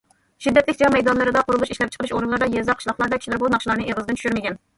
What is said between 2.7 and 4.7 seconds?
قىشلاقلاردا كىشىلەر بۇ ناخشىلارنى ئېغىزىدىن چۈشۈرمىگەن.